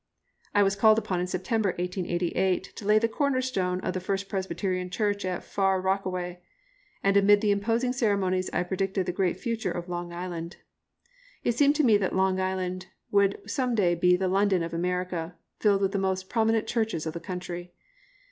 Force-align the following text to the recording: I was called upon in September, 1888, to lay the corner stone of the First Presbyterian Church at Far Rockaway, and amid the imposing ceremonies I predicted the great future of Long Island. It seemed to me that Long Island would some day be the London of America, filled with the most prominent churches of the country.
I 0.55 0.63
was 0.63 0.75
called 0.75 0.97
upon 0.97 1.19
in 1.19 1.27
September, 1.27 1.73
1888, 1.77 2.73
to 2.75 2.85
lay 2.85 2.97
the 2.97 3.07
corner 3.07 3.39
stone 3.39 3.79
of 3.81 3.93
the 3.93 3.99
First 3.99 4.27
Presbyterian 4.29 4.89
Church 4.89 5.23
at 5.25 5.43
Far 5.43 5.79
Rockaway, 5.79 6.41
and 7.03 7.15
amid 7.15 7.39
the 7.41 7.51
imposing 7.51 7.93
ceremonies 7.93 8.49
I 8.51 8.63
predicted 8.63 9.05
the 9.05 9.11
great 9.11 9.39
future 9.39 9.69
of 9.69 9.89
Long 9.89 10.11
Island. 10.11 10.57
It 11.43 11.51
seemed 11.53 11.75
to 11.75 11.83
me 11.83 11.97
that 11.97 12.15
Long 12.15 12.39
Island 12.39 12.87
would 13.11 13.43
some 13.47 13.75
day 13.75 13.93
be 13.93 14.15
the 14.15 14.27
London 14.27 14.63
of 14.63 14.73
America, 14.73 15.35
filled 15.59 15.81
with 15.81 15.91
the 15.91 15.99
most 15.99 16.29
prominent 16.31 16.65
churches 16.65 17.05
of 17.05 17.13
the 17.13 17.19
country. 17.19 17.71